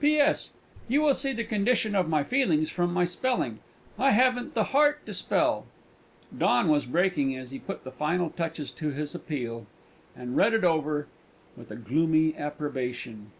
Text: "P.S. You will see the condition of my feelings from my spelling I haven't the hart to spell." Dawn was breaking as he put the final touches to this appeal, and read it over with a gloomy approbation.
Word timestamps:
"P.S. 0.00 0.52
You 0.86 1.02
will 1.02 1.14
see 1.16 1.32
the 1.32 1.42
condition 1.42 1.96
of 1.96 2.08
my 2.08 2.22
feelings 2.22 2.70
from 2.70 2.92
my 2.94 3.04
spelling 3.04 3.58
I 3.98 4.12
haven't 4.12 4.54
the 4.54 4.70
hart 4.70 5.04
to 5.06 5.12
spell." 5.12 5.66
Dawn 6.38 6.68
was 6.68 6.86
breaking 6.86 7.34
as 7.34 7.50
he 7.50 7.58
put 7.58 7.82
the 7.82 7.90
final 7.90 8.30
touches 8.30 8.70
to 8.70 8.92
this 8.92 9.12
appeal, 9.12 9.66
and 10.14 10.36
read 10.36 10.52
it 10.54 10.62
over 10.62 11.08
with 11.56 11.72
a 11.72 11.76
gloomy 11.76 12.36
approbation. 12.36 13.32